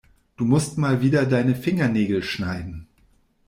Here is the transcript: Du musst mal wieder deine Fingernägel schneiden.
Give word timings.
Du 0.35 0.45
musst 0.45 0.79
mal 0.79 0.99
wieder 1.03 1.27
deine 1.27 1.53
Fingernägel 1.53 2.23
schneiden. 2.23 2.87